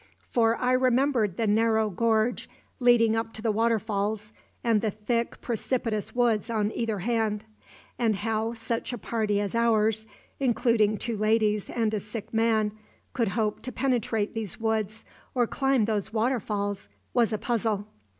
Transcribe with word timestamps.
For 0.31 0.55
I 0.55 0.73
remembered 0.73 1.37
the 1.37 1.45
narrow 1.45 1.91
gorge 1.91 2.49
leading 2.79 3.15
up 3.15 3.33
to 3.33 3.41
the 3.43 3.51
waterfalls 3.51 4.33
and 4.63 4.81
the 4.81 4.89
thick, 4.89 5.39
precipitous 5.41 6.15
woods 6.15 6.49
on 6.49 6.71
either 6.71 6.97
hand; 6.97 7.43
and 7.99 8.15
how, 8.15 8.55
such 8.55 8.91
a 8.93 8.97
party 8.97 9.39
as 9.39 9.53
ours, 9.53 10.07
including 10.39 10.97
two 10.97 11.17
ladies 11.17 11.69
and 11.69 11.93
a 11.93 11.99
sick 11.99 12.33
man, 12.33 12.71
could 13.13 13.27
hope 13.27 13.61
to 13.61 13.71
penetrate 13.71 14.33
those 14.33 14.59
woods 14.59 15.05
or 15.35 15.45
climb 15.45 15.85
those 15.85 16.11
waterfalls 16.11 16.89
was 17.13 17.31
a 17.31 17.37
puzzle. 17.37 17.85